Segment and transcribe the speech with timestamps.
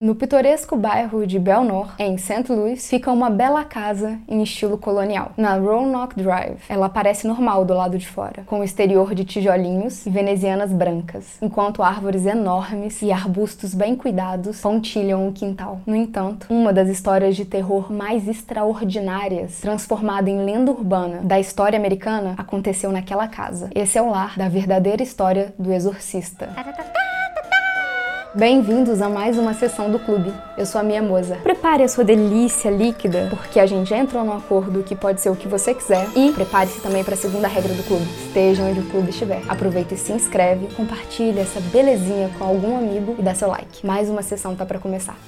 [0.00, 2.44] No pitoresco bairro de Belnor, em St.
[2.52, 6.60] Louis, fica uma bela casa em estilo colonial, na Roanoke Drive.
[6.68, 11.36] Ela parece normal do lado de fora, com o exterior de tijolinhos e venezianas brancas,
[11.42, 15.80] enquanto árvores enormes e arbustos bem cuidados pontilham o quintal.
[15.84, 21.76] No entanto, uma das histórias de terror mais extraordinárias, transformada em lenda urbana da história
[21.76, 23.68] americana, aconteceu naquela casa.
[23.74, 26.50] Esse é o lar da verdadeira história do exorcista.
[28.38, 30.32] Bem-vindos a mais uma sessão do clube.
[30.56, 31.34] Eu sou a Mia Moza.
[31.42, 35.34] Prepare a sua delícia líquida, porque a gente entrou num acordo que pode ser o
[35.34, 36.08] que você quiser.
[36.14, 38.06] E prepare-se também para a segunda regra do clube.
[38.28, 39.42] Esteja onde o clube estiver.
[39.48, 43.84] Aproveita e se inscreve, compartilha essa belezinha com algum amigo e dá seu like.
[43.84, 45.18] Mais uma sessão tá para começar.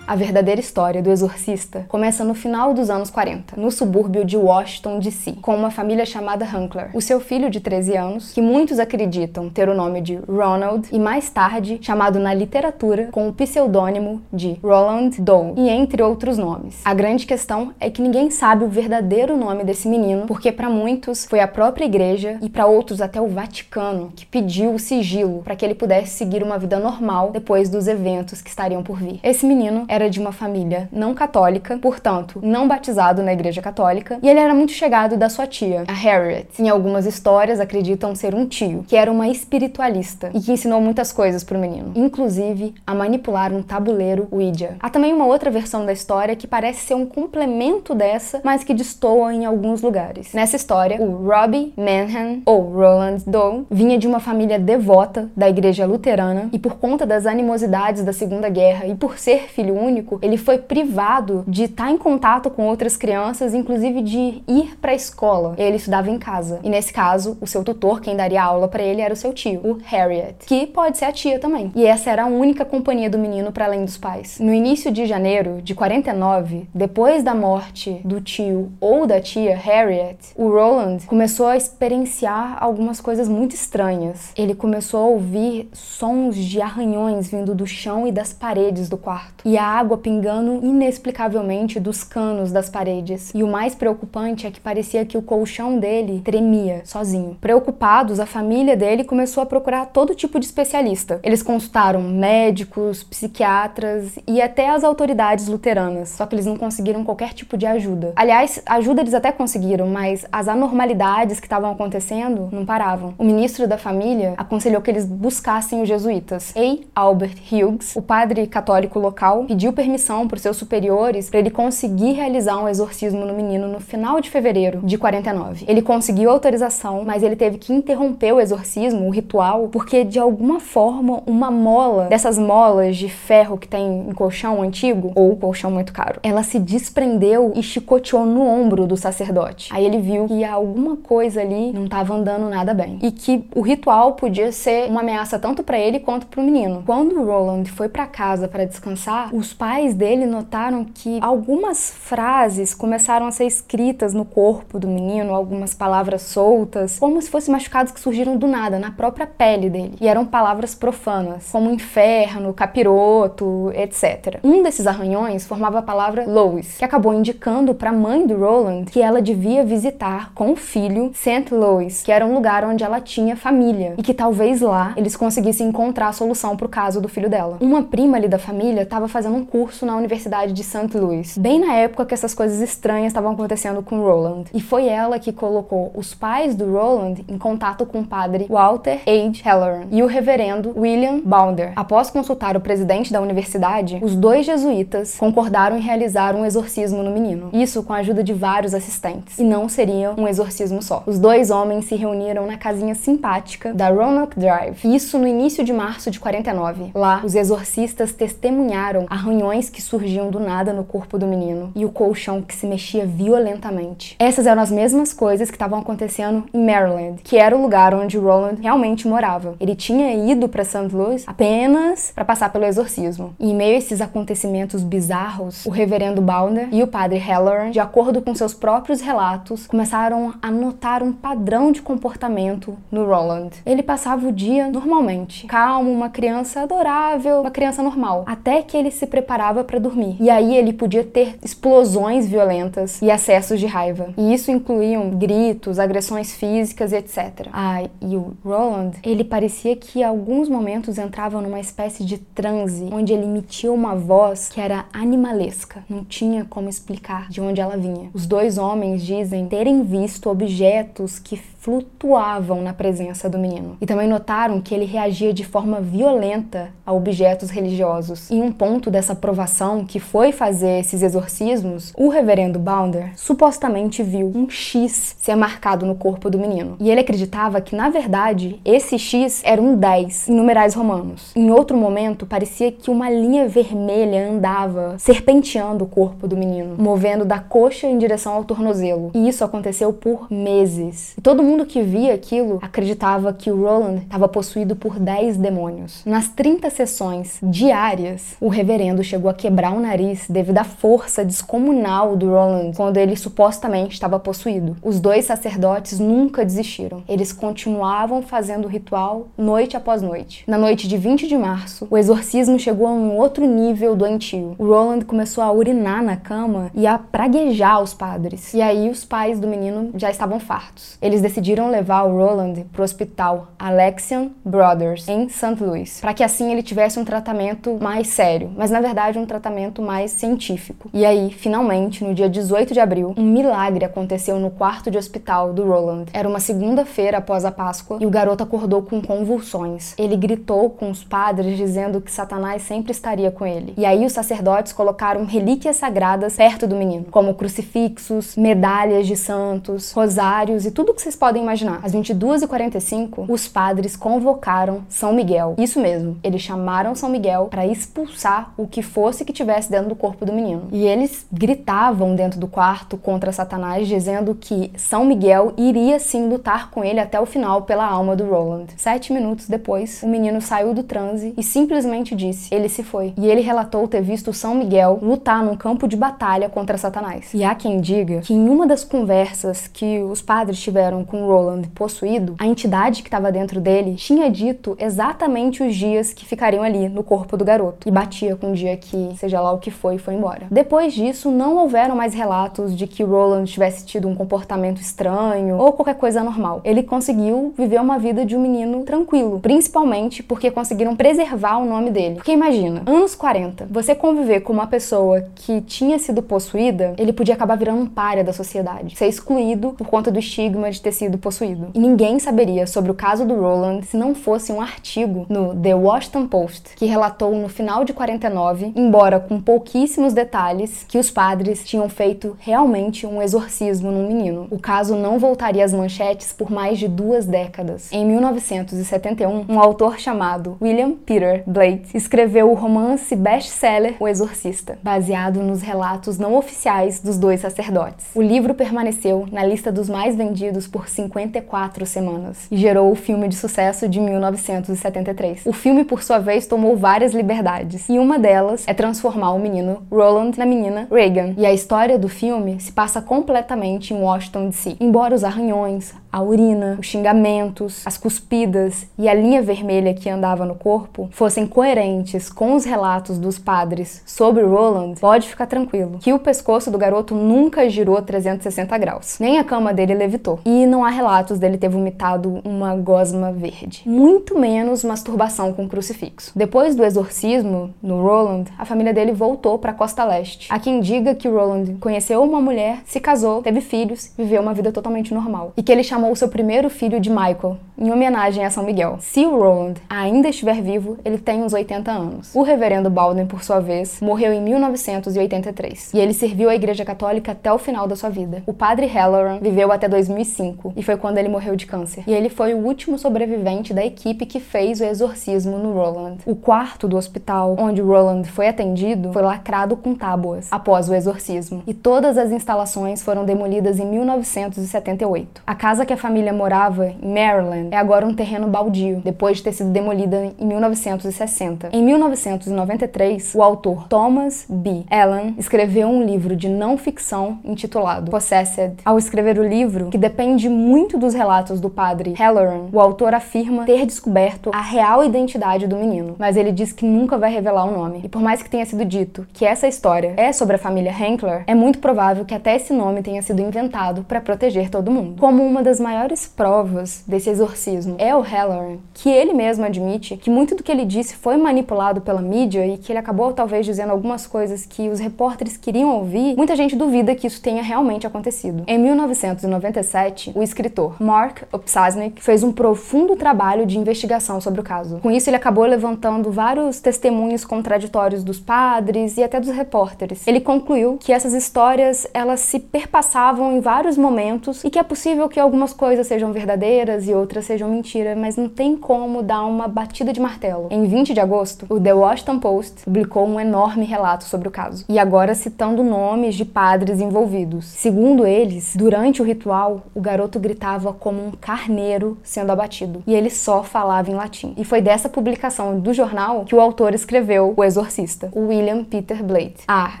[0.06, 4.98] A verdadeira história do exorcista começa no final dos anos 40, no subúrbio de Washington,
[4.98, 6.90] D.C., com uma família chamada Hunkler.
[6.92, 10.98] O seu filho de 13 anos, que muitos acreditam ter o nome de Ronald, e
[10.98, 16.80] mais tarde chamado na literatura com o pseudônimo de Roland Doe, e entre outros nomes.
[16.84, 21.24] A grande questão é que ninguém sabe o verdadeiro nome desse menino, porque para muitos
[21.26, 25.54] foi a própria igreja e para outros até o Vaticano que pediu o sigilo para
[25.54, 29.20] que ele pudesse seguir uma vida normal depois dos eventos que estariam por vir.
[29.22, 34.28] Esse menino era de uma família não católica, portanto, não batizado na igreja católica, e
[34.28, 36.48] ele era muito chegado da sua tia, a Harriet.
[36.58, 41.12] Em algumas histórias acreditam ser um tio, que era uma espiritualista e que ensinou muitas
[41.12, 44.76] coisas para o menino, inclusive a manipular um tabuleiro Ouija.
[44.80, 48.72] Há também uma outra versão da história que parece ser um complemento dessa, mas que
[48.72, 50.32] destoa em alguns lugares.
[50.32, 55.84] Nessa história, o Robbie Manhan, ou Roland Doe, vinha de uma família devota da igreja
[55.84, 60.36] luterana e por conta das animosidades da Segunda Guerra e por ser filho único, ele
[60.36, 65.54] foi privado de estar em contato com outras crianças, inclusive de ir para a escola.
[65.58, 66.60] Ele estudava em casa.
[66.62, 69.60] E nesse caso, o seu tutor, quem daria aula para ele, era o seu tio,
[69.64, 71.72] o Harriet, que pode ser a tia também.
[71.74, 74.38] E essa era a única companhia do menino para além dos pais.
[74.38, 80.18] No início de janeiro de 49, depois da morte do tio ou da tia Harriet,
[80.36, 84.32] o Roland começou a experienciar algumas coisas muito estranhas.
[84.36, 89.46] Ele começou a ouvir sons de arranhões vindo do chão e das paredes do quarto.
[89.46, 93.30] E a água pingando inexplicavelmente dos canos das paredes.
[93.34, 97.36] E o mais preocupante é que parecia que o colchão dele tremia sozinho.
[97.40, 101.20] Preocupados, a família dele começou a procurar todo tipo de especialista.
[101.22, 107.32] Eles consultaram médicos, psiquiatras e até as autoridades luteranas, só que eles não conseguiram qualquer
[107.32, 108.12] tipo de ajuda.
[108.16, 113.14] Aliás, ajuda eles até conseguiram, mas as anormalidades que estavam acontecendo não paravam.
[113.18, 116.52] O ministro da família aconselhou que eles buscassem os jesuítas.
[116.56, 117.02] A.
[117.02, 121.50] Albert Hughes, o padre católico local, pediu pediu permissão para os seus superiores para ele
[121.50, 125.64] conseguir realizar um exorcismo no menino no final de fevereiro de 49.
[125.68, 130.58] Ele conseguiu autorização, mas ele teve que interromper o exorcismo, o ritual, porque de alguma
[130.58, 135.92] forma uma mola dessas molas de ferro que tem em colchão antigo ou colchão muito
[135.92, 139.68] caro, ela se desprendeu e chicoteou no ombro do sacerdote.
[139.72, 143.60] Aí ele viu que alguma coisa ali não estava andando nada bem e que o
[143.60, 146.82] ritual podia ser uma ameaça tanto para ele quanto para o menino.
[146.84, 153.26] Quando Roland foi para casa para descansar, os pais dele notaram que algumas frases começaram
[153.26, 158.00] a ser escritas no corpo do menino, algumas palavras soltas, como se fossem machucados que
[158.00, 159.94] surgiram do nada, na própria pele dele.
[160.00, 164.40] E eram palavras profanas, como inferno, capiroto, etc.
[164.42, 168.86] Um desses arranhões formava a palavra Lois, que acabou indicando para a mãe do Roland
[168.86, 171.52] que ela devia visitar com o filho St.
[171.52, 175.68] Louis, que era um lugar onde ela tinha família e que talvez lá eles conseguissem
[175.68, 177.58] encontrar a solução para o caso do filho dela.
[177.60, 180.96] Uma prima ali da família estava fazendo um um curso na Universidade de St.
[180.96, 184.44] Louis, bem na época que essas coisas estranhas estavam acontecendo com Roland.
[184.54, 189.00] E foi ela que colocou os pais do Roland em contato com o padre Walter
[189.04, 189.42] H.
[189.44, 191.72] Halloran e o reverendo William Bounder.
[191.74, 197.10] Após consultar o presidente da universidade, os dois jesuítas concordaram em realizar um exorcismo no
[197.10, 197.50] menino.
[197.52, 199.38] Isso com a ajuda de vários assistentes.
[199.38, 201.02] E não seria um exorcismo só.
[201.04, 204.84] Os dois homens se reuniram na casinha simpática da Roanoke Drive.
[204.84, 206.92] Isso no início de março de 49.
[206.94, 211.86] Lá, os exorcistas testemunharam a arranhões que surgiam do nada no corpo do menino e
[211.86, 214.14] o colchão que se mexia violentamente.
[214.18, 218.18] Essas eram as mesmas coisas que estavam acontecendo em Maryland, que era o lugar onde
[218.18, 219.54] Roland realmente morava.
[219.58, 220.88] Ele tinha ido para St.
[220.92, 223.34] Louis apenas para passar pelo exorcismo.
[223.40, 227.80] E em meio a esses acontecimentos bizarros, o reverendo Bounder e o padre Halloran, de
[227.80, 233.50] acordo com seus próprios relatos, começaram a notar um padrão de comportamento no Roland.
[233.64, 238.90] Ele passava o dia normalmente, calmo, uma criança adorável, uma criança normal, até que ele
[238.90, 240.16] se preparava para dormir.
[240.18, 244.08] E aí ele podia ter explosões violentas e acessos de raiva.
[244.16, 247.48] E isso incluíam gritos, agressões físicas e etc.
[247.52, 253.12] Ah, e o Roland, ele parecia que alguns momentos entrava numa espécie de transe, onde
[253.12, 255.84] ele emitia uma voz que era animalesca.
[255.90, 258.08] Não tinha como explicar de onde ela vinha.
[258.14, 263.76] Os dois homens dizem terem visto objetos que flutuavam na presença do menino.
[263.80, 268.28] E também notaram que ele reagia de forma violenta a objetos religiosos.
[268.32, 274.32] Em um ponto dessa provação, que foi fazer esses exorcismos, o reverendo Bounder supostamente viu
[274.34, 276.74] um X ser marcado no corpo do menino.
[276.80, 281.30] E ele acreditava que, na verdade, esse X era um 10 em numerais romanos.
[281.36, 287.24] Em outro momento, parecia que uma linha vermelha andava serpenteando o corpo do menino, movendo
[287.24, 289.12] da coxa em direção ao tornozelo.
[289.14, 291.14] E isso aconteceu por meses.
[291.16, 295.36] E todo mundo mundo que via aquilo acreditava que o Roland estava possuído por 10
[295.36, 296.02] demônios.
[296.06, 302.16] Nas 30 sessões diárias, o reverendo chegou a quebrar o nariz devido à força descomunal
[302.16, 304.78] do Roland quando ele supostamente estava possuído.
[304.82, 307.02] Os dois sacerdotes nunca desistiram.
[307.06, 310.44] Eles continuavam fazendo o ritual noite após noite.
[310.46, 314.56] Na noite de 20 de março, o exorcismo chegou a um outro nível doentio.
[314.58, 318.54] O Roland começou a urinar na cama e a praguejar os padres.
[318.54, 320.96] E aí os pais do menino já estavam fartos.
[321.02, 325.56] Eles decidiram decidiram levar o Roland para o hospital Alexian Brothers, em St.
[325.60, 329.82] Louis, para que assim ele tivesse um tratamento mais sério, mas na verdade um tratamento
[329.82, 330.88] mais científico.
[330.94, 335.52] E aí, finalmente, no dia 18 de abril, um milagre aconteceu no quarto de hospital
[335.52, 336.06] do Roland.
[336.12, 339.94] Era uma segunda-feira após a Páscoa e o garoto acordou com convulsões.
[339.98, 343.74] Ele gritou com os padres dizendo que Satanás sempre estaria com ele.
[343.76, 349.90] E aí os sacerdotes colocaram relíquias sagradas perto do menino, como crucifixos, medalhas de santos,
[349.92, 351.80] rosários e tudo que vocês podem podem imaginar.
[351.82, 355.54] Às 22h45, os padres convocaram São Miguel.
[355.56, 359.96] Isso mesmo, eles chamaram São Miguel para expulsar o que fosse que tivesse dentro do
[359.96, 360.68] corpo do menino.
[360.70, 366.70] E eles gritavam dentro do quarto contra Satanás, dizendo que São Miguel iria sim lutar
[366.70, 368.66] com ele até o final pela alma do Roland.
[368.76, 373.14] Sete minutos depois, o menino saiu do transe e simplesmente disse: ele se foi.
[373.16, 377.32] E ele relatou ter visto São Miguel lutar num campo de batalha contra Satanás.
[377.32, 381.62] E há quem diga que em uma das conversas que os padres tiveram com Roland
[381.74, 386.88] possuído, a entidade que estava dentro dele tinha dito exatamente os dias que ficariam ali
[386.88, 389.98] no corpo do garoto e batia com o dia que, seja lá o que foi,
[389.98, 390.46] foi embora.
[390.50, 395.72] Depois disso, não houveram mais relatos de que Roland tivesse tido um comportamento estranho ou
[395.72, 396.60] qualquer coisa anormal.
[396.64, 401.90] Ele conseguiu viver uma vida de um menino tranquilo, principalmente porque conseguiram preservar o nome
[401.90, 402.16] dele.
[402.16, 407.34] Porque imagina, anos 40, você conviver com uma pessoa que tinha sido possuída, ele podia
[407.34, 411.11] acabar virando um párea da sociedade, ser excluído por conta do estigma de ter sido
[411.12, 411.68] sido possuído.
[411.74, 415.74] E ninguém saberia sobre o caso do Roland se não fosse um artigo no The
[415.74, 421.64] Washington Post que relatou no final de 49, embora com pouquíssimos detalhes, que os padres
[421.64, 424.46] tinham feito realmente um exorcismo num menino.
[424.50, 427.92] O caso não voltaria às manchetes por mais de duas décadas.
[427.92, 435.42] Em 1971, um autor chamado William Peter Blake escreveu o romance best-seller O Exorcista, baseado
[435.42, 438.06] nos relatos não oficiais dos dois sacerdotes.
[438.14, 443.28] O livro permaneceu na lista dos mais vendidos por 54 semanas e gerou o filme
[443.28, 445.46] de sucesso de 1973.
[445.46, 449.82] O filme, por sua vez, tomou várias liberdades e uma delas é transformar o menino
[449.90, 451.34] Roland na menina Reagan.
[451.36, 454.76] E a história do filme se passa completamente em Washington DC.
[454.80, 460.44] Embora os arranhões, a urina, os xingamentos, as cuspidas e a linha vermelha que andava
[460.44, 466.12] no corpo fossem coerentes com os relatos dos padres sobre Roland, pode ficar tranquilo que
[466.12, 470.40] o pescoço do garoto nunca girou 360 graus, nem a cama dele levitou.
[470.44, 476.32] E não há relatos dele ter vomitado uma gosma verde, muito menos masturbação com crucifixo.
[476.36, 480.48] Depois do exorcismo no Roland, a família dele voltou para a costa leste.
[480.50, 484.70] Há quem diga que Roland conheceu uma mulher, se casou, teve filhos, viveu uma vida
[484.70, 488.50] totalmente normal e que ele chamou chamou seu primeiro filho de Michael, em homenagem a
[488.50, 488.96] São Miguel.
[488.98, 492.34] Se o Roland ainda estiver vivo, ele tem uns 80 anos.
[492.34, 497.32] O reverendo Baldwin, por sua vez, morreu em 1983 e ele serviu a Igreja Católica
[497.32, 498.42] até o final da sua vida.
[498.46, 502.02] O padre Halloran viveu até 2005 e foi quando ele morreu de câncer.
[502.06, 506.18] E ele foi o último sobrevivente da equipe que fez o exorcismo no Roland.
[506.26, 511.62] O quarto do hospital onde Roland foi atendido foi lacrado com tábuas após o exorcismo
[511.66, 515.42] e todas as instalações foram demolidas em 1978.
[515.46, 519.36] A casa que que a família morava em Maryland é agora um terreno baldio, depois
[519.36, 521.68] de ter sido demolida em 1960.
[521.70, 524.84] Em 1993, o autor Thomas B.
[524.90, 528.76] Allen escreveu um livro de não ficção intitulado Possessed.
[528.86, 533.66] Ao escrever o livro, que depende muito dos relatos do padre Halloran, o autor afirma
[533.66, 537.70] ter descoberto a real identidade do menino, mas ele diz que nunca vai revelar o
[537.70, 538.00] nome.
[538.02, 541.44] E por mais que tenha sido dito que essa história é sobre a família Hankler,
[541.46, 545.20] é muito provável que até esse nome tenha sido inventado para proteger todo mundo.
[545.20, 550.30] Como uma das maiores provas desse exorcismo é o Halloran, que ele mesmo admite que
[550.30, 553.90] muito do que ele disse foi manipulado pela mídia e que ele acabou talvez dizendo
[553.90, 558.64] algumas coisas que os repórteres queriam ouvir, muita gente duvida que isso tenha realmente acontecido.
[558.66, 564.98] Em 1997, o escritor Mark Opsasnik fez um profundo trabalho de investigação sobre o caso.
[565.00, 570.26] Com isso, ele acabou levantando vários testemunhos contraditórios dos padres e até dos repórteres.
[570.26, 575.28] Ele concluiu que essas histórias elas se perpassavam em vários momentos e que é possível
[575.28, 579.68] que algumas coisas sejam verdadeiras e outras sejam mentira, mas não tem como dar uma
[579.68, 580.68] batida de martelo.
[580.70, 584.84] Em 20 de agosto, o The Washington Post publicou um enorme relato sobre o caso,
[584.88, 587.66] e agora citando nomes de padres envolvidos.
[587.66, 593.30] Segundo eles, durante o ritual, o garoto gritava como um carneiro sendo abatido, e ele
[593.30, 594.54] só falava em latim.
[594.56, 599.64] E foi dessa publicação do jornal que o autor escreveu O Exorcista, William Peter Blake.
[599.68, 600.00] Ah,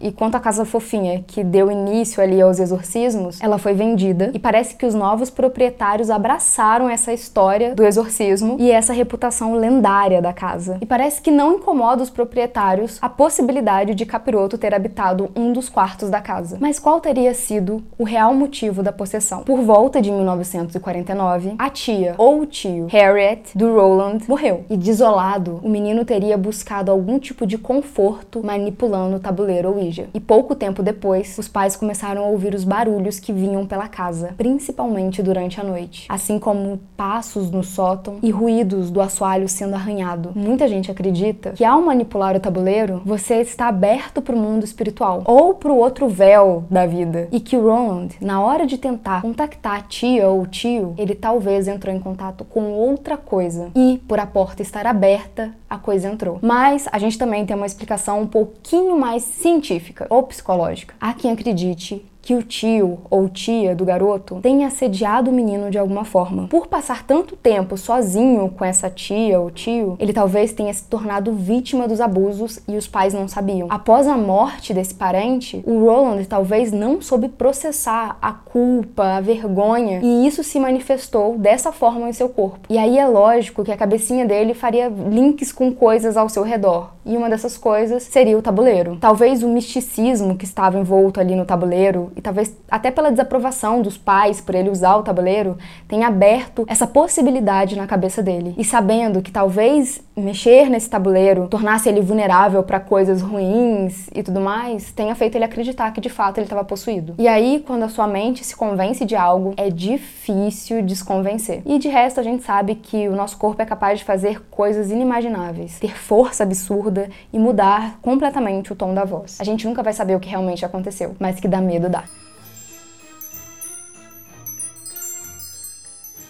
[0.00, 4.38] e quanto à casa fofinha que deu início ali aos exorcismos, ela foi vendida e
[4.38, 10.32] parece que os novos proprietários abraçaram essa história do exorcismo e essa reputação lendária da
[10.32, 10.78] casa.
[10.80, 15.68] E parece que não incomoda os proprietários a possibilidade de Capiroto ter habitado um dos
[15.68, 16.58] quartos da casa.
[16.60, 19.44] Mas qual teria sido o real motivo da possessão?
[19.44, 24.64] Por volta de 1949, a tia ou o tio Harriet do Roland morreu.
[24.68, 30.08] E desolado, o menino teria buscado algum tipo de conforto manipulando o tabuleiro Ouija.
[30.12, 34.34] E pouco tempo depois, os pais começaram a ouvir os barulhos que vinham pela casa,
[34.36, 40.32] principalmente durante a noite, assim como passos no sótão e ruídos do assoalho sendo arranhado.
[40.34, 45.22] Muita gente acredita que ao manipular o tabuleiro, você está aberto para o mundo espiritual
[45.24, 47.28] ou para o outro véu da vida.
[47.30, 51.68] E que Roland, na hora de tentar contactar a tia ou o tio, ele talvez
[51.68, 53.70] entrou em contato com outra coisa.
[53.74, 56.38] E por a porta estar aberta, a coisa entrou.
[56.42, 60.94] Mas a gente também tem uma explicação um pouquinho mais científica ou psicológica.
[61.00, 65.78] Há quem acredite que o tio ou tia do garoto tenha assediado o menino de
[65.78, 66.48] alguma forma.
[66.48, 71.32] Por passar tanto tempo sozinho com essa tia ou tio, ele talvez tenha se tornado
[71.32, 73.68] vítima dos abusos e os pais não sabiam.
[73.70, 80.00] Após a morte desse parente, o Roland talvez não soube processar a culpa, a vergonha,
[80.02, 82.66] e isso se manifestou dessa forma em seu corpo.
[82.68, 86.90] E aí é lógico que a cabecinha dele faria links com coisas ao seu redor.
[87.04, 88.98] E uma dessas coisas seria o tabuleiro.
[89.00, 93.98] Talvez o misticismo que estava envolto ali no tabuleiro e talvez até pela desaprovação dos
[93.98, 98.54] pais por ele usar o tabuleiro, tenha aberto essa possibilidade na cabeça dele.
[98.56, 104.40] E sabendo que talvez mexer nesse tabuleiro tornasse ele vulnerável para coisas ruins e tudo
[104.40, 107.14] mais, tenha feito ele acreditar que de fato ele estava possuído.
[107.18, 111.60] E aí, quando a sua mente se convence de algo, é difícil desconvencer.
[111.66, 114.90] E de resto, a gente sabe que o nosso corpo é capaz de fazer coisas
[114.90, 119.38] inimagináveis, ter força absurda e mudar completamente o tom da voz.
[119.38, 122.05] A gente nunca vai saber o que realmente aconteceu, mas que dá medo dá.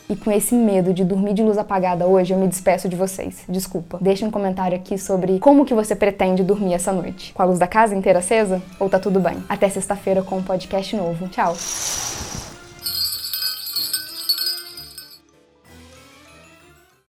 [0.08, 3.42] E com esse medo de dormir de luz apagada hoje, eu me despeço de vocês.
[3.48, 3.98] Desculpa.
[4.00, 7.32] Deixe um comentário aqui sobre como que você pretende dormir essa noite.
[7.32, 8.62] Com a luz da casa inteira acesa?
[8.78, 9.42] Ou tá tudo bem?
[9.48, 11.28] Até sexta-feira com um podcast novo.
[11.28, 11.56] Tchau!